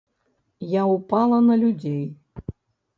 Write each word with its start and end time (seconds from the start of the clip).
Я 0.71 0.81
ўпала 0.93 1.37
на 1.51 1.61
людзей. 1.67 2.05